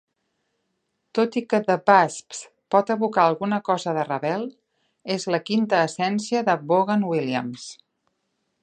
[1.17, 2.41] Tot i que "The Wasps"
[2.77, 4.49] pot evocar alguna cosa de Ravel,
[5.19, 7.71] és la quinta essència de Vaughan Williams.